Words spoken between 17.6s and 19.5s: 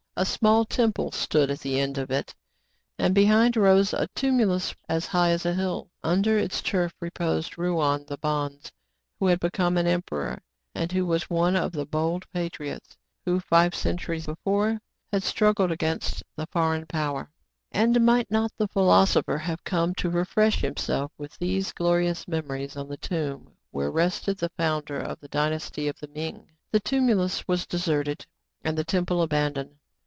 I20 TRIBULATIONS OF A CHINAMAN, And might not the philosopher